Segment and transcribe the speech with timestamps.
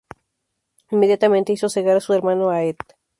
[0.89, 2.75] Inmediatamente hizo cegar a su hermano Áed.